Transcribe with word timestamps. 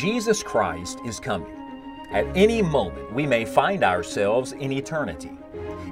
Jesus 0.00 0.42
Christ 0.42 0.98
is 1.06 1.18
coming. 1.20 1.56
At 2.10 2.26
any 2.36 2.62
moment, 2.62 3.12
we 3.12 3.26
may 3.26 3.44
find 3.44 3.82
ourselves 3.82 4.52
in 4.52 4.72
eternity. 4.72 5.32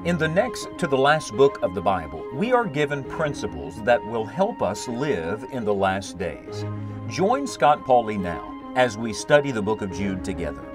In 0.05 0.19
the 0.19 0.29
next 0.29 0.69
to 0.79 0.87
the 0.87 0.97
last 0.97 1.35
book 1.37 1.59
of 1.63 1.75
the 1.75 1.81
Bible, 1.81 2.25
we 2.35 2.53
are 2.53 2.67
given 2.67 3.03
principles 3.05 3.83
that 3.85 4.05
will 4.05 4.27
help 4.27 4.63
us 4.63 4.89
live 4.89 5.45
in 5.53 5.65
the 5.65 5.75
last 5.75 6.19
days. 6.19 6.65
Join 7.09 7.47
Scott 7.47 7.85
Pauley 7.85 8.21
now 8.21 8.73
as 8.77 8.99
we 8.99 9.13
study 9.13 9.51
the 9.51 9.63
book 9.63 9.83
of 9.83 9.93
Jude 9.93 10.25
together. 10.25 10.68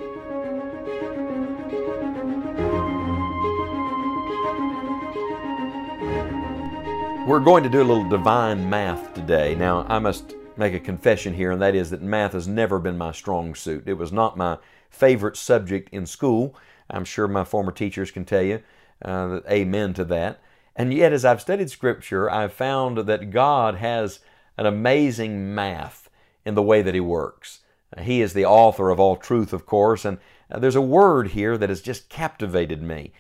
We're 7.26 7.40
going 7.40 7.64
to 7.64 7.70
do 7.70 7.82
a 7.82 7.86
little 7.88 8.10
divine 8.10 8.70
math 8.70 9.14
today. 9.14 9.56
Now, 9.56 9.86
I 9.88 9.98
must 9.98 10.36
make 10.58 10.74
a 10.74 10.80
confession 10.80 11.34
here, 11.34 11.52
and 11.52 11.62
that 11.62 11.74
is 11.74 11.90
that 11.92 12.02
math 12.02 12.34
has 12.34 12.50
never 12.50 12.80
been 12.80 12.98
my 12.98 13.14
strong 13.14 13.56
suit. 13.56 13.88
It 13.88 13.94
was 13.94 14.12
not 14.12 14.36
my 14.36 14.58
favorite 14.90 15.38
subject 15.38 15.88
in 15.94 16.06
school. 16.06 16.54
I'm 16.90 17.06
sure 17.06 17.30
my 17.30 17.46
former 17.46 17.72
teachers 17.72 18.12
can 18.12 18.26
tell 18.26 18.42
you 18.42 18.62
uh, 19.06 19.40
amen 19.50 19.94
to 19.94 20.04
that. 20.04 20.42
And 20.76 20.94
yet, 20.94 21.14
as 21.14 21.24
I've 21.24 21.40
studied 21.40 21.70
Scripture, 21.70 22.30
I've 22.30 22.52
found 22.52 22.98
that 22.98 23.32
God 23.32 23.76
has 23.76 24.20
an 24.58 24.66
amazing 24.66 25.56
math 25.56 26.10
in 26.46 26.56
the 26.56 26.62
way 26.62 26.82
that 26.82 26.94
He 26.94 27.00
works. 27.00 27.62
He 28.02 28.22
is 28.22 28.34
the 28.34 28.46
author 28.46 28.90
of 28.90 29.00
all 29.00 29.16
truth, 29.16 29.54
of 29.54 29.66
course, 29.66 30.04
and 30.04 30.18
uh, 30.52 30.60
there's 30.60 30.76
a 30.76 30.82
word 30.82 31.30
here 31.30 31.58
that 31.58 31.70
has 31.70 31.82
just 31.82 32.10
captivated 32.10 32.82
me. 32.82 33.14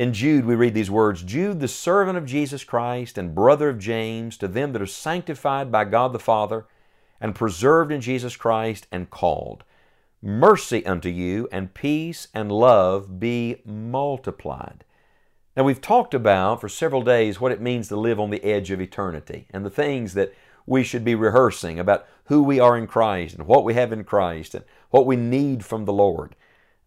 In 0.00 0.14
Jude, 0.14 0.46
we 0.46 0.54
read 0.54 0.72
these 0.72 0.90
words 0.90 1.22
Jude, 1.22 1.60
the 1.60 1.68
servant 1.68 2.16
of 2.16 2.24
Jesus 2.24 2.64
Christ 2.64 3.18
and 3.18 3.34
brother 3.34 3.68
of 3.68 3.78
James, 3.78 4.38
to 4.38 4.48
them 4.48 4.72
that 4.72 4.80
are 4.80 4.86
sanctified 4.86 5.70
by 5.70 5.84
God 5.84 6.14
the 6.14 6.18
Father 6.18 6.64
and 7.20 7.34
preserved 7.34 7.92
in 7.92 8.00
Jesus 8.00 8.34
Christ 8.34 8.86
and 8.90 9.10
called. 9.10 9.62
Mercy 10.22 10.86
unto 10.86 11.10
you, 11.10 11.50
and 11.52 11.74
peace 11.74 12.28
and 12.32 12.50
love 12.50 13.20
be 13.20 13.60
multiplied. 13.66 14.84
Now, 15.54 15.64
we've 15.64 15.82
talked 15.82 16.14
about 16.14 16.62
for 16.62 16.68
several 16.70 17.02
days 17.02 17.38
what 17.38 17.52
it 17.52 17.60
means 17.60 17.88
to 17.88 17.96
live 17.96 18.18
on 18.18 18.30
the 18.30 18.42
edge 18.42 18.70
of 18.70 18.80
eternity 18.80 19.48
and 19.50 19.66
the 19.66 19.70
things 19.70 20.14
that 20.14 20.32
we 20.64 20.82
should 20.82 21.04
be 21.04 21.14
rehearsing 21.14 21.78
about 21.78 22.06
who 22.24 22.42
we 22.42 22.58
are 22.58 22.78
in 22.78 22.86
Christ 22.86 23.34
and 23.34 23.46
what 23.46 23.64
we 23.64 23.74
have 23.74 23.92
in 23.92 24.04
Christ 24.04 24.54
and 24.54 24.64
what 24.88 25.04
we 25.04 25.16
need 25.16 25.62
from 25.62 25.84
the 25.84 25.92
Lord. 25.92 26.36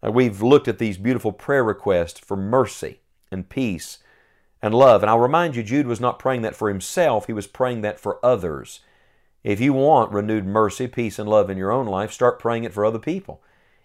Uh, 0.04 0.10
we've 0.10 0.42
looked 0.42 0.66
at 0.66 0.80
these 0.80 0.98
beautiful 0.98 1.30
prayer 1.30 1.62
requests 1.62 2.18
for 2.18 2.36
mercy 2.36 2.98
and 3.34 3.50
peace 3.50 3.98
and 4.62 4.74
love. 4.74 5.02
And 5.02 5.10
I'll 5.10 5.18
remind 5.18 5.56
you, 5.56 5.62
Jude 5.62 5.86
was 5.86 6.00
not 6.00 6.18
praying 6.18 6.40
that 6.42 6.56
for 6.56 6.70
himself, 6.70 7.26
he 7.26 7.34
was 7.34 7.46
praying 7.46 7.82
that 7.82 8.00
for 8.00 8.24
others. 8.24 8.80
If 9.42 9.60
you 9.60 9.74
want 9.74 10.10
renewed 10.10 10.46
mercy, 10.46 10.88
peace, 10.88 11.18
and 11.18 11.28
love 11.28 11.50
in 11.50 11.58
your 11.58 11.70
own 11.70 11.86
life, 11.86 12.10
start 12.10 12.38
praying 12.38 12.64
it 12.64 12.72
for 12.72 12.86
other 12.86 12.98
people. 12.98 13.42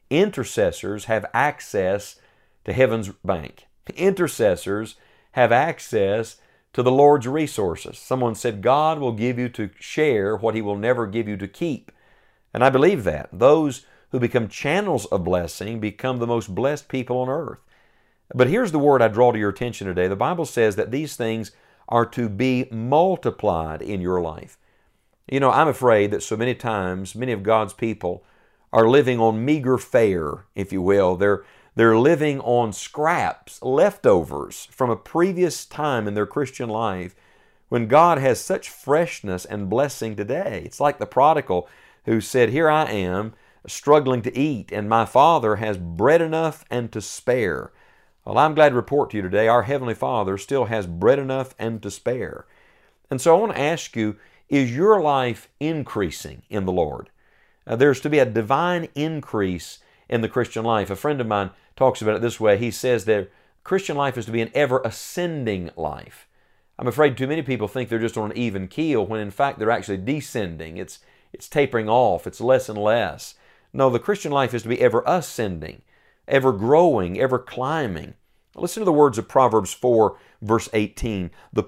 Intercessors 0.10 1.06
have 1.06 1.26
access 1.34 2.16
to 2.64 2.72
heaven's 2.72 3.10
bank. 3.26 3.68
Intercessors 3.96 4.96
have 5.34 5.52
access 5.52 6.38
to 6.72 6.82
the 6.82 6.92
Lord's 6.92 7.28
resources. 7.28 7.98
Someone 7.98 8.36
said, 8.36 8.62
God 8.62 9.00
will 9.00 9.12
give 9.12 9.38
you 9.38 9.50
to 9.50 9.70
share 9.80 10.38
what 10.38 10.56
He 10.56 10.62
will 10.62 10.78
never 10.78 11.08
give 11.08 11.28
you 11.28 11.36
to 11.38 11.48
keep. 11.48 11.92
And 12.54 12.64
I 12.64 12.70
believe 12.70 13.04
that. 13.04 13.30
Those 13.34 13.86
who 14.12 14.20
become 14.20 14.48
channels 14.48 15.06
of 15.08 15.24
blessing 15.24 15.80
become 15.80 16.20
the 16.20 16.28
most 16.28 16.54
blessed 16.56 16.88
people 16.88 17.18
on 17.18 17.30
earth. 17.30 17.60
But 18.34 18.48
here's 18.48 18.72
the 18.72 18.80
word 18.80 19.02
I 19.02 19.08
draw 19.08 19.32
to 19.32 19.40
your 19.40 19.50
attention 19.50 19.88
today. 19.88 20.08
The 20.08 20.16
Bible 20.16 20.46
says 20.46 20.76
that 20.76 20.92
these 20.92 21.16
things 21.16 21.52
are 21.88 22.06
to 22.06 22.30
be 22.30 22.68
multiplied 22.72 23.82
in 23.82 24.02
your 24.02 24.22
life. 24.22 24.58
You 25.28 25.40
know, 25.40 25.52
I'm 25.52 25.68
afraid 25.68 26.12
that 26.12 26.24
so 26.24 26.38
many 26.38 26.56
times, 26.56 27.16
many 27.16 27.32
of 27.32 27.44
God's 27.44 27.74
people 27.74 28.24
are 28.72 28.88
living 28.88 29.20
on 29.20 29.44
meager 29.44 29.78
fare, 29.78 30.46
if 30.56 30.72
you 30.72 30.82
will. 30.82 31.16
They're, 31.16 31.44
they're 31.76 31.98
living 31.98 32.40
on 32.42 32.74
scraps, 32.74 33.62
leftovers 33.64 34.68
from 34.72 34.90
a 34.90 34.96
previous 34.96 35.66
time 35.66 36.08
in 36.08 36.14
their 36.14 36.28
Christian 36.28 36.70
life 36.70 37.16
when 37.70 37.88
God 37.88 38.18
has 38.20 38.40
such 38.40 38.70
freshness 38.70 39.46
and 39.46 39.70
blessing 39.70 40.16
today. 40.16 40.64
It's 40.66 40.80
like 40.80 41.00
the 41.00 41.06
prodigal 41.06 41.68
who 42.06 42.22
said, 42.22 42.50
Here 42.50 42.70
I 42.70 42.86
am, 42.86 43.34
struggling 43.68 44.22
to 44.24 44.38
eat, 44.38 44.72
and 44.72 44.90
my 44.90 45.06
Father 45.06 45.58
has 45.58 45.78
bread 45.78 46.22
enough 46.22 46.66
and 46.70 46.92
to 46.92 47.02
spare. 47.02 47.72
Well, 48.30 48.38
I'm 48.38 48.54
glad 48.54 48.70
to 48.70 48.76
report 48.76 49.10
to 49.10 49.18
you 49.18 49.24
today 49.24 49.48
our 49.48 49.64
Heavenly 49.64 49.96
Father 49.96 50.38
still 50.38 50.66
has 50.66 50.86
bread 50.86 51.18
enough 51.18 51.56
and 51.58 51.82
to 51.82 51.90
spare. 51.90 52.46
And 53.10 53.20
so 53.20 53.36
I 53.36 53.40
want 53.40 53.54
to 53.54 53.60
ask 53.60 53.96
you 53.96 54.18
is 54.50 54.76
your 54.76 55.02
life 55.02 55.50
increasing 55.60 56.44
in 56.48 56.68
the 56.68 56.72
Lord? 56.72 57.10
Uh, 57.66 57.76
there's 57.76 58.00
to 58.02 58.10
be 58.10 58.20
a 58.20 58.28
divine 58.28 58.88
increase 58.94 59.80
in 60.08 60.22
the 60.22 60.30
Christian 60.30 60.64
life. 60.64 60.92
A 60.92 60.96
friend 60.96 61.20
of 61.20 61.26
mine 61.26 61.50
talks 61.76 62.04
about 62.04 62.18
it 62.18 62.22
this 62.22 62.40
way. 62.40 62.56
He 62.60 62.70
says 62.70 63.06
that 63.06 63.32
Christian 63.64 63.98
life 63.98 64.16
is 64.16 64.28
to 64.28 64.32
be 64.32 64.42
an 64.42 64.52
ever 64.54 64.80
ascending 64.86 65.72
life. 65.76 66.28
I'm 66.78 66.88
afraid 66.88 67.18
too 67.18 67.26
many 67.26 67.42
people 67.42 67.68
think 67.68 67.90
they're 67.90 67.98
just 67.98 68.16
on 68.16 68.30
an 68.30 68.38
even 68.38 68.68
keel 68.68 69.04
when 69.04 69.22
in 69.22 69.32
fact 69.32 69.58
they're 69.58 69.72
actually 69.72 69.98
descending. 69.98 70.78
It's, 70.78 71.00
it's 71.34 71.50
tapering 71.50 71.90
off, 71.90 72.28
it's 72.28 72.40
less 72.40 72.70
and 72.70 72.78
less. 72.78 73.34
No, 73.74 73.90
the 73.90 73.98
Christian 73.98 74.32
life 74.32 74.54
is 74.54 74.62
to 74.62 74.70
be 74.70 74.80
ever 74.80 75.04
ascending, 75.08 75.82
ever 76.28 76.52
growing, 76.52 77.20
ever 77.20 77.40
climbing. 77.40 78.14
Listen 78.62 78.82
to 78.82 78.86
the 78.86 78.94
words 78.94 79.18
of 79.18 79.28
Proverbs 79.28 79.74
4, 79.74 80.18
verse 80.42 80.70
18. 80.74 81.32
The 81.54 81.66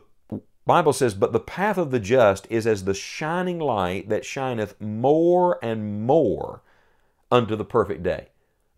Bible 0.65 0.93
says, 0.93 1.13
But 1.13 1.33
the 1.33 1.39
path 1.39 1.77
of 1.77 1.91
the 1.91 1.99
just 1.99 2.47
is 2.49 2.67
as 2.67 2.83
the 2.83 2.93
shining 2.93 3.59
light 3.59 4.09
that 4.09 4.25
shineth 4.25 4.79
more 4.79 5.57
and 5.63 6.05
more 6.05 6.61
unto 7.31 7.55
the 7.55 7.65
perfect 7.65 8.03
day. 8.03 8.29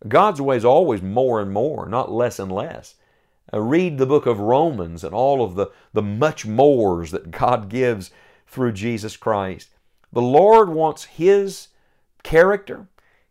God's 0.08 0.42
way 0.42 0.58
is 0.58 0.66
always 0.66 1.02
more 1.02 1.40
and 1.42 1.52
more, 1.52 1.88
not 1.88 2.12
less 2.12 2.40
and 2.40 2.52
less. 2.52 2.96
Uh, 3.54 3.60
read 3.60 3.98
the 3.98 4.06
book 4.06 4.26
of 4.26 4.40
Romans 4.40 5.04
and 5.04 5.14
all 5.14 5.44
of 5.44 5.56
the, 5.56 5.68
the 5.94 6.02
much 6.02 6.46
mores 6.46 7.12
that 7.12 7.32
God 7.32 7.70
gives 7.70 8.12
through 8.48 8.74
Jesus 8.74 9.18
Christ. 9.18 9.70
The 10.12 10.22
Lord 10.22 10.70
wants 10.70 11.06
His 11.06 11.70
character, 12.24 12.88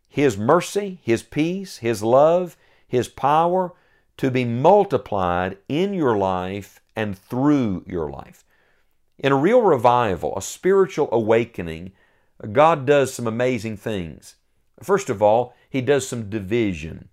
His 0.07 0.37
mercy, 0.37 0.99
His 1.03 1.23
peace, 1.23 1.77
His 1.77 2.03
love, 2.03 2.57
His 2.87 3.07
power 3.07 3.73
to 4.17 4.31
be 4.31 4.45
multiplied 4.45 5.57
in 5.67 5.93
your 5.93 6.17
life 6.17 6.81
and 6.95 7.17
through 7.17 7.83
your 7.87 8.09
life. 8.09 8.43
In 9.17 9.31
a 9.31 9.37
real 9.37 9.61
revival, 9.61 10.37
a 10.37 10.41
spiritual 10.41 11.09
awakening, 11.11 11.91
God 12.51 12.85
does 12.85 13.13
some 13.13 13.27
amazing 13.27 13.77
things. 13.77 14.35
First 14.81 15.09
of 15.09 15.21
all, 15.21 15.55
He 15.69 15.81
does 15.81 16.07
some 16.07 16.29
division. 16.29 17.09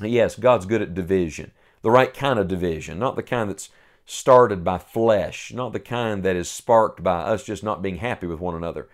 Yes, 0.00 0.36
God's 0.36 0.66
good 0.66 0.82
at 0.82 0.94
division. 0.94 1.52
The 1.82 1.90
right 1.90 2.12
kind 2.12 2.38
of 2.38 2.48
division, 2.48 2.98
not 2.98 3.16
the 3.16 3.22
kind 3.22 3.48
that's 3.48 3.70
started 4.04 4.64
by 4.64 4.78
flesh, 4.78 5.52
not 5.52 5.72
the 5.72 5.80
kind 5.80 6.22
that 6.22 6.36
is 6.36 6.50
sparked 6.50 7.02
by 7.02 7.20
us 7.20 7.44
just 7.44 7.64
not 7.64 7.82
being 7.82 7.96
happy 7.96 8.26
with 8.26 8.40
one 8.40 8.54
another. 8.54 8.88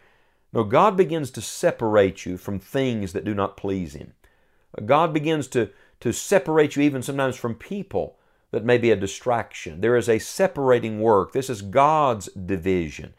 No, 0.53 0.65
God 0.65 0.97
begins 0.97 1.31
to 1.33 1.41
separate 1.41 2.27
you 2.27 2.37
from 2.37 2.59
things 2.59 3.13
that 3.13 3.25
do 3.25 3.35
not 3.35 3.57
please 3.57 3.95
Him. 3.95 4.13
God 4.85 5.13
begins 5.13 5.49
to, 5.49 5.71
to 6.03 6.13
separate 6.13 6.75
you 6.75 6.83
even 6.83 7.01
sometimes 7.01 7.37
from 7.37 7.55
people 7.55 8.19
that 8.51 8.65
may 8.65 8.77
be 8.77 8.91
a 8.91 8.97
distraction. 8.97 9.81
There 9.81 9.97
is 9.97 10.09
a 10.09 10.19
separating 10.19 11.01
work. 11.01 11.31
This 11.31 11.49
is 11.49 11.63
God's 11.63 12.27
division. 12.33 13.15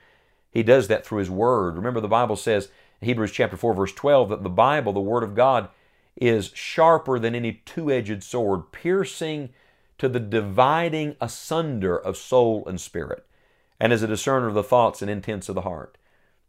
He 0.52 0.64
does 0.64 0.90
that 0.90 1.06
through 1.06 1.20
His 1.20 1.30
Word. 1.30 1.78
Remember, 1.78 2.02
the 2.02 2.10
Bible 2.10 2.36
says, 2.36 2.68
Hebrews 3.00 3.32
chapter 3.32 3.56
4, 3.56 3.74
verse 3.74 3.94
12, 3.94 4.30
that 4.30 4.44
the 4.44 4.50
Bible, 4.50 4.92
the 4.92 5.00
Word 5.00 5.24
of 5.24 5.34
God, 5.34 5.70
is 6.18 6.52
sharper 6.54 7.20
than 7.20 7.36
any 7.36 7.62
two 7.66 7.90
edged 7.90 8.22
sword, 8.22 8.74
piercing 8.74 9.52
to 9.98 10.10
the 10.10 10.20
dividing 10.20 11.16
asunder 11.22 11.98
of 11.98 12.18
soul 12.18 12.66
and 12.68 12.82
spirit, 12.82 13.26
and 13.80 13.94
is 13.94 14.04
a 14.04 14.08
discerner 14.08 14.50
of 14.50 14.56
the 14.56 14.62
thoughts 14.62 15.02
and 15.02 15.10
intents 15.10 15.48
of 15.48 15.56
the 15.56 15.62
heart. 15.62 15.98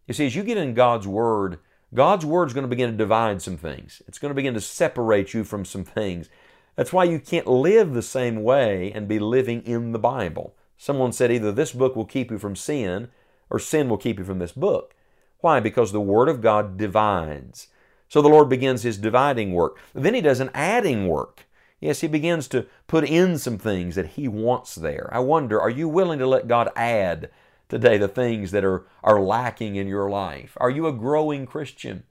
You 0.09 0.15
see, 0.15 0.27
as 0.27 0.35
you 0.35 0.43
get 0.43 0.59
in 0.59 0.75
God's 0.75 1.07
Word, 1.07 1.61
God's 1.95 2.27
Word 2.27 2.49
is 2.49 2.55
going 2.55 2.65
to 2.65 2.69
begin 2.69 2.91
to 2.91 2.97
divide 2.97 3.41
some 3.41 3.57
things. 3.57 4.03
It's 4.09 4.19
going 4.19 4.31
to 4.31 4.35
begin 4.35 4.55
to 4.55 4.61
separate 4.61 5.33
you 5.33 5.45
from 5.45 5.65
some 5.65 5.85
things. 5.85 6.29
That's 6.75 6.93
why 6.93 7.05
you 7.05 7.21
can't 7.21 7.47
live 7.47 7.95
the 7.95 8.03
same 8.03 8.43
way 8.43 8.91
and 8.93 9.07
be 9.07 9.21
living 9.21 9.63
in 9.63 9.93
the 9.93 9.99
Bible. 9.99 10.57
Someone 10.77 11.13
said 11.13 11.31
either 11.31 11.53
this 11.53 11.73
book 11.73 11.95
will 11.95 12.05
keep 12.05 12.31
you 12.31 12.39
from 12.39 12.57
sin 12.57 13.09
or 13.49 13.61
sin 13.61 13.89
will 13.89 13.97
keep 13.97 14.19
you 14.19 14.25
from 14.25 14.41
this 14.41 14.53
book. 14.53 14.95
Why? 15.39 15.61
Because 15.61 15.93
the 15.93 16.01
Word 16.01 16.29
of 16.29 16.41
God 16.41 16.77
divides. 16.77 17.69
So 18.09 18.21
the 18.21 18.29
Lord 18.29 18.49
begins 18.49 18.83
His 18.83 18.99
dividing 18.99 19.53
work. 19.53 19.79
Then 19.95 20.15
He 20.15 20.21
does 20.21 20.41
an 20.41 20.51
adding 20.53 21.07
work. 21.07 21.47
Yes, 21.81 22.01
He 22.01 22.09
begins 22.09 22.49
to 22.49 22.67
put 22.89 23.05
in 23.05 23.39
some 23.39 23.59
things 23.59 23.95
that 23.95 24.09
He 24.09 24.27
wants 24.27 24.75
there. 24.75 25.09
I 25.13 25.21
wonder, 25.21 25.61
are 25.61 25.71
you 25.71 25.89
willing 25.89 26.19
to 26.19 26.27
let 26.27 26.49
God 26.49 26.71
add 26.75 27.31
today 27.69 27.99
the 27.99 28.09
things 28.09 28.51
that 28.51 28.65
are, 28.65 28.87
are 29.03 29.21
lacking 29.21 29.77
in 29.77 29.89
your 29.89 30.11
life? 30.11 30.57
Are 30.59 30.71
you 30.71 30.87
a 30.87 30.93
growing 30.93 31.47
Christian? 31.47 32.05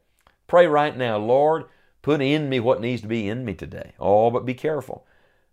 Pray 0.47 0.67
right 0.67 0.95
now, 0.95 1.17
Lord, 1.17 1.65
Put 2.03 2.21
in 2.21 2.49
me 2.49 2.59
what 2.59 2.81
needs 2.81 3.01
to 3.01 3.07
be 3.07 3.27
in 3.27 3.43
me 3.45 3.55
today. 3.55 3.93
Oh, 3.97 4.29
but 4.29 4.45
be 4.45 4.53
careful. 4.53 5.07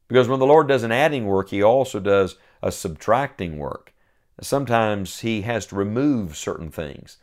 Because 0.08 0.28
when 0.28 0.40
the 0.40 0.46
Lord 0.46 0.66
does 0.66 0.82
an 0.82 0.92
adding 0.92 1.24
work, 1.24 1.48
He 1.50 1.62
also 1.62 2.00
does 2.00 2.36
a 2.60 2.72
subtracting 2.72 3.56
work. 3.56 3.94
Sometimes 4.42 5.20
He 5.20 5.42
has 5.42 5.64
to 5.66 5.76
remove 5.76 6.36
certain 6.36 6.70
things. 6.70 7.18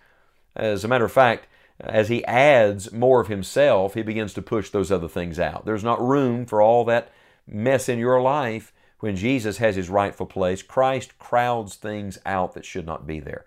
As 0.56 0.86
a 0.86 0.88
matter 0.88 1.04
of 1.04 1.12
fact, 1.12 1.48
as 1.82 2.08
He 2.08 2.24
adds 2.24 2.94
more 2.94 3.20
of 3.20 3.28
Himself, 3.28 3.96
He 3.96 4.02
begins 4.02 4.34
to 4.36 4.42
push 4.42 4.70
those 4.70 4.94
other 4.94 5.10
things 5.10 5.40
out. 5.40 5.66
There's 5.66 5.84
not 5.84 6.02
room 6.02 6.46
for 6.46 6.62
all 6.62 6.86
that 6.86 7.12
mess 7.46 7.90
in 7.90 8.00
your 8.00 8.22
life 8.22 8.72
when 9.00 9.16
Jesus 9.16 9.58
has 9.58 9.76
His 9.76 9.90
rightful 9.90 10.26
place. 10.26 10.62
Christ 10.62 11.18
crowds 11.20 11.76
things 11.76 12.18
out 12.26 12.54
that 12.54 12.66
should 12.66 12.86
not 12.86 13.08
be 13.08 13.20
there. 13.20 13.46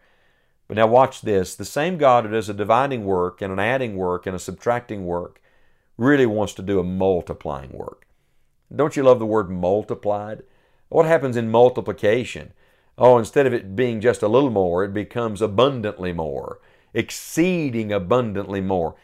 But 0.68 0.76
now 0.76 0.86
watch 0.86 1.22
this. 1.22 1.54
The 1.54 1.64
same 1.64 1.98
God 1.98 2.24
who 2.24 2.30
does 2.30 2.48
a 2.48 2.54
dividing 2.54 3.04
work 3.04 3.42
and 3.42 3.52
an 3.52 3.58
adding 3.58 3.96
work 3.96 4.26
and 4.26 4.36
a 4.36 4.38
subtracting 4.38 5.04
work 5.04 5.40
really 5.98 6.26
wants 6.26 6.54
to 6.54 6.62
do 6.62 6.78
a 6.78 6.84
multiplying 6.84 7.72
work. 7.72 8.06
Don't 8.74 8.96
you 8.96 9.02
love 9.02 9.18
the 9.18 9.26
word 9.26 9.50
multiplied? 9.50 10.44
What 10.88 11.06
happens 11.06 11.36
in 11.36 11.50
multiplication? 11.50 12.52
Oh, 12.96 13.18
instead 13.18 13.46
of 13.46 13.52
it 13.52 13.74
being 13.74 14.00
just 14.00 14.22
a 14.22 14.28
little 14.28 14.50
more, 14.50 14.84
it 14.84 14.94
becomes 14.94 15.42
abundantly 15.42 16.12
more, 16.12 16.60
exceeding 16.94 17.92
abundantly 17.92 18.60
more. 18.60 18.94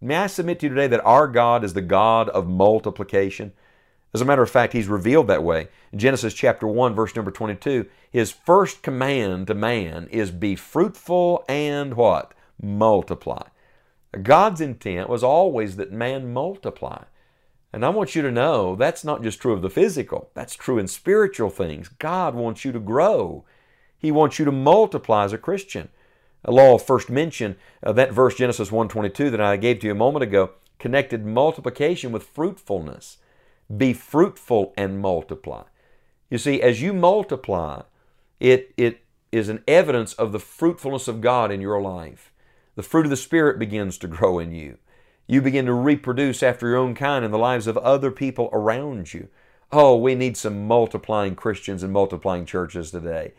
May 0.00 0.16
I 0.16 0.26
submit 0.26 0.60
to 0.60 0.66
you 0.66 0.70
today 0.70 0.86
that 0.88 1.04
our 1.04 1.28
God 1.28 1.62
is 1.62 1.74
the 1.74 1.82
God 1.82 2.28
of 2.30 2.48
multiplication? 2.48 3.52
As 4.14 4.20
a 4.20 4.24
matter 4.24 4.42
of 4.42 4.50
fact, 4.50 4.72
He's 4.72 4.88
revealed 4.88 5.26
that 5.28 5.42
way. 5.42 5.68
In 5.92 5.98
Genesis 5.98 6.34
chapter 6.34 6.66
1, 6.66 6.94
verse 6.94 7.14
number 7.14 7.30
22, 7.30 7.86
His 8.10 8.30
first 8.30 8.82
command 8.82 9.46
to 9.48 9.54
man 9.54 10.08
is 10.10 10.30
be 10.30 10.56
fruitful 10.56 11.44
and 11.48 11.94
what? 11.94 12.32
Multiply. 12.60 13.48
God's 14.22 14.60
intent 14.60 15.08
was 15.08 15.22
always 15.22 15.76
that 15.76 15.92
man 15.92 16.32
multiply. 16.32 17.04
And 17.72 17.84
I 17.84 17.90
want 17.90 18.14
you 18.14 18.22
to 18.22 18.30
know 18.30 18.74
that's 18.74 19.04
not 19.04 19.22
just 19.22 19.40
true 19.40 19.52
of 19.52 19.60
the 19.60 19.68
physical, 19.68 20.30
that's 20.34 20.54
true 20.54 20.78
in 20.78 20.88
spiritual 20.88 21.50
things. 21.50 21.88
God 21.88 22.34
wants 22.34 22.64
you 22.64 22.72
to 22.72 22.80
grow, 22.80 23.44
He 23.98 24.10
wants 24.10 24.38
you 24.38 24.44
to 24.44 24.52
multiply 24.52 25.24
as 25.24 25.32
a 25.32 25.38
Christian. 25.38 25.90
A 26.44 26.52
law 26.52 26.78
first 26.78 27.10
mentioned, 27.10 27.56
uh, 27.82 27.92
that 27.92 28.12
verse 28.12 28.36
Genesis 28.36 28.70
1:22 28.70 29.30
that 29.30 29.40
I 29.40 29.56
gave 29.56 29.80
to 29.80 29.86
you 29.86 29.92
a 29.92 29.96
moment 29.96 30.22
ago, 30.22 30.52
connected 30.78 31.26
multiplication 31.26 32.12
with 32.12 32.22
fruitfulness. 32.22 33.18
Be 33.74 33.92
fruitful 33.92 34.72
and 34.76 35.00
multiply. 35.00 35.64
You 36.30 36.38
see, 36.38 36.60
as 36.62 36.82
you 36.82 36.92
multiply, 36.92 37.82
it, 38.40 38.72
it 38.76 39.04
is 39.32 39.48
an 39.48 39.62
evidence 39.66 40.12
of 40.14 40.32
the 40.32 40.38
fruitfulness 40.38 41.08
of 41.08 41.20
God 41.20 41.50
in 41.50 41.60
your 41.60 41.80
life. 41.80 42.32
The 42.74 42.82
fruit 42.82 43.06
of 43.06 43.10
the 43.10 43.16
Spirit 43.16 43.58
begins 43.58 43.98
to 43.98 44.08
grow 44.08 44.38
in 44.38 44.52
you. 44.52 44.78
You 45.26 45.42
begin 45.42 45.66
to 45.66 45.72
reproduce 45.72 46.42
after 46.42 46.68
your 46.68 46.76
own 46.76 46.94
kind 46.94 47.24
in 47.24 47.30
the 47.30 47.38
lives 47.38 47.66
of 47.66 47.76
other 47.78 48.10
people 48.10 48.48
around 48.52 49.12
you. 49.12 49.28
Oh, 49.72 49.96
we 49.96 50.14
need 50.14 50.36
some 50.36 50.68
multiplying 50.68 51.34
Christians 51.34 51.82
and 51.82 51.92
multiplying 51.92 52.46
churches 52.46 52.90
today. 52.90 53.34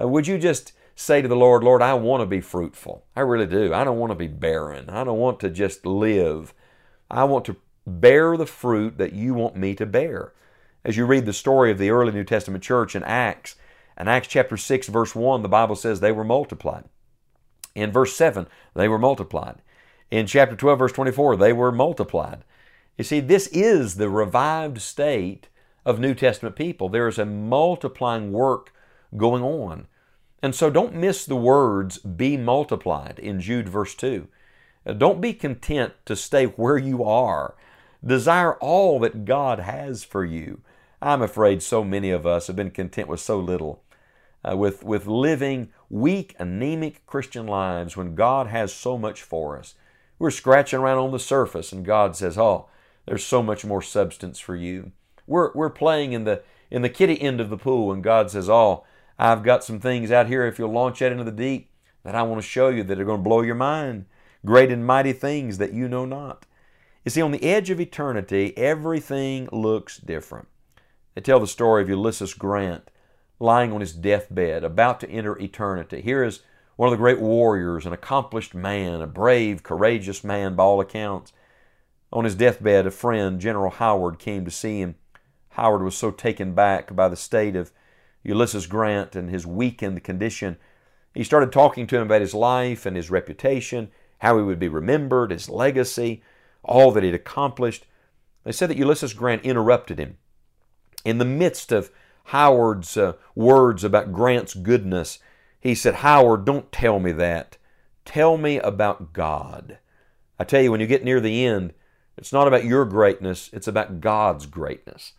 Uh, 0.00 0.08
would 0.08 0.26
you 0.26 0.38
just 0.38 0.72
say 0.96 1.22
to 1.22 1.28
the 1.28 1.36
Lord, 1.36 1.62
Lord, 1.62 1.80
I 1.80 1.94
want 1.94 2.22
to 2.22 2.26
be 2.26 2.40
fruitful. 2.40 3.04
I 3.14 3.20
really 3.20 3.46
do. 3.46 3.72
I 3.72 3.84
don't 3.84 3.98
want 3.98 4.10
to 4.10 4.16
be 4.16 4.26
barren. 4.26 4.90
I 4.90 5.04
don't 5.04 5.18
want 5.18 5.38
to 5.40 5.50
just 5.50 5.86
live. 5.86 6.52
I 7.08 7.22
want 7.22 7.44
to 7.44 7.56
bear 7.88 8.36
the 8.36 8.46
fruit 8.46 8.98
that 8.98 9.12
you 9.12 9.34
want 9.34 9.56
me 9.56 9.74
to 9.74 9.86
bear. 9.86 10.32
As 10.84 10.96
you 10.96 11.06
read 11.06 11.26
the 11.26 11.32
story 11.32 11.70
of 11.70 11.78
the 11.78 11.90
early 11.90 12.12
New 12.12 12.24
Testament 12.24 12.62
church 12.62 12.94
in 12.94 13.02
Acts, 13.02 13.56
in 13.98 14.08
Acts 14.08 14.28
chapter 14.28 14.56
6, 14.56 14.88
verse 14.88 15.14
1, 15.14 15.42
the 15.42 15.48
Bible 15.48 15.76
says 15.76 16.00
they 16.00 16.12
were 16.12 16.24
multiplied. 16.24 16.84
In 17.74 17.90
verse 17.90 18.14
7, 18.14 18.46
they 18.74 18.88
were 18.88 18.98
multiplied. 18.98 19.56
In 20.10 20.26
chapter 20.26 20.56
12, 20.56 20.78
verse 20.78 20.92
24, 20.92 21.36
they 21.36 21.52
were 21.52 21.72
multiplied. 21.72 22.44
You 22.96 23.04
see, 23.04 23.20
this 23.20 23.46
is 23.48 23.96
the 23.96 24.08
revived 24.08 24.80
state 24.80 25.48
of 25.84 25.98
New 25.98 26.14
Testament 26.14 26.56
people. 26.56 26.88
There 26.88 27.08
is 27.08 27.18
a 27.18 27.26
multiplying 27.26 28.32
work 28.32 28.72
going 29.16 29.42
on. 29.42 29.86
And 30.42 30.54
so 30.54 30.70
don't 30.70 30.94
miss 30.94 31.24
the 31.24 31.36
words 31.36 31.98
be 31.98 32.36
multiplied 32.36 33.18
in 33.18 33.40
Jude 33.40 33.68
verse 33.68 33.94
2. 33.94 34.28
Uh, 34.86 34.92
don't 34.92 35.20
be 35.20 35.32
content 35.32 35.94
to 36.06 36.14
stay 36.14 36.46
where 36.46 36.78
you 36.78 37.02
are. 37.04 37.56
Desire 38.04 38.54
all 38.54 39.00
that 39.00 39.24
God 39.24 39.58
has 39.60 40.04
for 40.04 40.24
you. 40.24 40.60
I'm 41.02 41.22
afraid 41.22 41.62
so 41.62 41.84
many 41.84 42.10
of 42.10 42.26
us 42.26 42.46
have 42.46 42.56
been 42.56 42.70
content 42.70 43.08
with 43.08 43.20
so 43.20 43.38
little, 43.38 43.82
uh, 44.44 44.56
with, 44.56 44.84
with 44.84 45.06
living 45.06 45.70
weak, 45.90 46.34
anemic 46.38 47.04
Christian 47.06 47.46
lives 47.46 47.96
when 47.96 48.14
God 48.14 48.48
has 48.48 48.72
so 48.72 48.98
much 48.98 49.22
for 49.22 49.58
us. 49.58 49.74
We're 50.18 50.30
scratching 50.30 50.80
around 50.80 50.98
on 50.98 51.12
the 51.12 51.18
surface, 51.18 51.72
and 51.72 51.84
God 51.84 52.16
says, 52.16 52.36
Oh, 52.36 52.68
there's 53.06 53.24
so 53.24 53.42
much 53.42 53.64
more 53.64 53.82
substance 53.82 54.38
for 54.38 54.56
you. 54.56 54.92
We're, 55.26 55.52
we're 55.54 55.70
playing 55.70 56.12
in 56.12 56.24
the, 56.24 56.42
in 56.70 56.82
the 56.82 56.88
kitty 56.88 57.20
end 57.20 57.40
of 57.40 57.50
the 57.50 57.56
pool, 57.56 57.92
and 57.92 58.02
God 58.02 58.30
says, 58.30 58.48
Oh, 58.48 58.84
I've 59.18 59.42
got 59.42 59.64
some 59.64 59.80
things 59.80 60.10
out 60.10 60.28
here, 60.28 60.46
if 60.46 60.58
you'll 60.58 60.72
launch 60.72 61.02
out 61.02 61.12
into 61.12 61.24
the 61.24 61.32
deep, 61.32 61.70
that 62.04 62.14
I 62.14 62.22
want 62.22 62.40
to 62.40 62.48
show 62.48 62.68
you 62.68 62.82
that 62.84 63.00
are 63.00 63.04
going 63.04 63.20
to 63.20 63.28
blow 63.28 63.42
your 63.42 63.54
mind. 63.54 64.06
Great 64.44 64.70
and 64.70 64.86
mighty 64.86 65.12
things 65.12 65.58
that 65.58 65.72
you 65.72 65.88
know 65.88 66.04
not. 66.04 66.46
You 67.08 67.10
see, 67.10 67.22
on 67.22 67.30
the 67.30 67.42
edge 67.42 67.70
of 67.70 67.80
eternity, 67.80 68.54
everything 68.58 69.48
looks 69.50 69.96
different. 69.96 70.46
They 71.14 71.22
tell 71.22 71.40
the 71.40 71.46
story 71.46 71.82
of 71.82 71.88
Ulysses 71.88 72.34
Grant 72.34 72.90
lying 73.40 73.72
on 73.72 73.80
his 73.80 73.94
deathbed, 73.94 74.62
about 74.62 75.00
to 75.00 75.08
enter 75.08 75.34
eternity. 75.38 76.02
Here 76.02 76.22
is 76.22 76.40
one 76.76 76.86
of 76.86 76.90
the 76.90 76.98
great 76.98 77.18
warriors, 77.18 77.86
an 77.86 77.94
accomplished 77.94 78.54
man, 78.54 79.00
a 79.00 79.06
brave, 79.06 79.62
courageous 79.62 80.22
man 80.22 80.54
by 80.54 80.64
all 80.64 80.82
accounts. 80.82 81.32
On 82.12 82.24
his 82.24 82.34
deathbed, 82.34 82.86
a 82.86 82.90
friend, 82.90 83.40
General 83.40 83.70
Howard, 83.70 84.18
came 84.18 84.44
to 84.44 84.50
see 84.50 84.82
him. 84.82 84.96
Howard 85.52 85.82
was 85.82 85.96
so 85.96 86.10
taken 86.10 86.52
back 86.52 86.94
by 86.94 87.08
the 87.08 87.16
state 87.16 87.56
of 87.56 87.72
Ulysses 88.22 88.66
Grant 88.66 89.16
and 89.16 89.30
his 89.30 89.46
weakened 89.46 90.04
condition. 90.04 90.58
He 91.14 91.24
started 91.24 91.52
talking 91.52 91.86
to 91.86 91.96
him 91.96 92.02
about 92.02 92.20
his 92.20 92.34
life 92.34 92.84
and 92.84 92.98
his 92.98 93.10
reputation, 93.10 93.92
how 94.18 94.36
he 94.36 94.42
would 94.42 94.58
be 94.58 94.68
remembered, 94.68 95.30
his 95.30 95.48
legacy, 95.48 96.22
all 96.62 96.92
that 96.92 97.02
he'd 97.02 97.14
accomplished. 97.14 97.86
They 98.44 98.52
said 98.52 98.70
that 98.70 98.76
Ulysses 98.76 99.12
Grant 99.12 99.44
interrupted 99.44 99.98
him. 99.98 100.18
In 101.04 101.18
the 101.18 101.24
midst 101.24 101.72
of 101.72 101.90
Howard's 102.24 102.96
uh, 102.96 103.14
words 103.34 103.84
about 103.84 104.12
Grant's 104.12 104.54
goodness, 104.54 105.18
he 105.60 105.74
said, 105.74 105.96
Howard, 105.96 106.44
don't 106.44 106.70
tell 106.70 107.00
me 107.00 107.12
that. 107.12 107.56
Tell 108.04 108.36
me 108.38 108.58
about 108.58 109.12
God. 109.12 109.78
I 110.38 110.44
tell 110.44 110.62
you, 110.62 110.70
when 110.70 110.80
you 110.80 110.86
get 110.86 111.04
near 111.04 111.20
the 111.20 111.44
end, 111.44 111.72
it's 112.16 112.32
not 112.32 112.48
about 112.48 112.64
your 112.64 112.84
greatness, 112.84 113.50
it's 113.52 113.68
about 113.68 114.00
God's 114.00 114.46
greatness. 114.46 115.12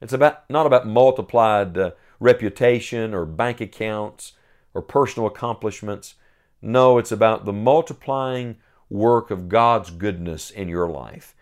It's 0.00 0.12
about 0.12 0.48
not 0.50 0.66
about 0.66 0.86
multiplied 0.86 1.78
uh, 1.78 1.90
reputation 2.20 3.14
or 3.14 3.24
bank 3.24 3.60
accounts 3.60 4.32
or 4.72 4.82
personal 4.82 5.26
accomplishments. 5.26 6.14
No, 6.60 6.98
it's 6.98 7.12
about 7.12 7.44
the 7.44 7.52
multiplying 7.52 8.56
work 8.88 9.30
of 9.30 9.48
God's 9.48 9.90
goodness 9.90 10.50
in 10.50 10.68
your 10.68 10.88
life. 10.88 11.34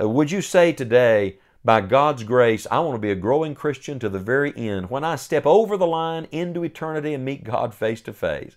Uh, 0.00 0.08
would 0.08 0.30
you 0.30 0.42
say 0.42 0.72
today, 0.72 1.38
by 1.64 1.80
God's 1.80 2.22
grace, 2.22 2.66
I 2.70 2.78
want 2.78 2.94
to 2.94 3.00
be 3.00 3.10
a 3.10 3.16
growing 3.16 3.54
Christian 3.54 3.98
to 3.98 4.08
the 4.08 4.20
very 4.20 4.56
end. 4.56 4.88
When 4.88 5.02
I 5.02 5.16
step 5.16 5.44
over 5.46 5.76
the 5.76 5.86
line 5.86 6.28
into 6.30 6.62
eternity 6.62 7.12
and 7.12 7.24
meet 7.24 7.42
God 7.42 7.74
face 7.74 8.00
to 8.02 8.12
face, 8.12 8.56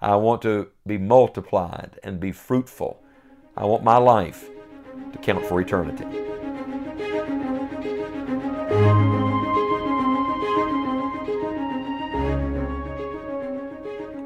I 0.00 0.16
want 0.16 0.42
to 0.42 0.68
be 0.86 0.98
multiplied 0.98 1.98
and 2.02 2.20
be 2.20 2.32
fruitful. 2.32 3.02
I 3.56 3.64
want 3.64 3.82
my 3.82 3.96
life 3.96 4.50
to 5.12 5.18
count 5.18 5.46
for 5.46 5.60
eternity. 5.60 6.33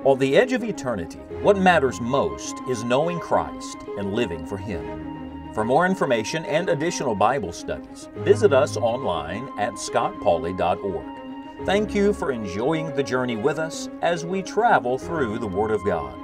On 0.09 0.19
the 0.19 0.39
edge 0.39 0.55
of 0.55 0.65
eternity, 0.65 1.19
what 1.43 1.59
matters 1.59 2.01
most 2.01 2.57
is 2.67 2.83
knowing 2.83 3.21
Christ 3.21 3.77
and 3.99 4.15
living 4.15 4.47
for 4.47 4.57
Him. 4.57 5.53
For 5.53 5.67
more 5.67 5.85
information 5.85 6.47
and 6.47 6.71
additional 6.71 7.15
Bible 7.15 7.53
studies, 7.53 8.09
visit 8.15 8.55
us 8.55 8.79
online 8.79 9.51
at 9.59 9.75
scottpauley.org. 9.75 11.67
Thank 11.67 11.95
you 11.95 12.15
for 12.15 12.33
enjoying 12.33 12.97
the 12.97 13.03
journey 13.03 13.37
with 13.37 13.59
us 13.59 13.91
as 14.01 14.25
we 14.25 14.41
travel 14.41 14.97
through 14.97 15.41
the 15.41 15.47
Word 15.47 15.73
of 15.73 15.85
God. 15.85 16.19